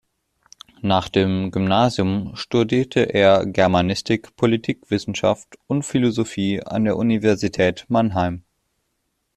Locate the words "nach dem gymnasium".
0.81-2.35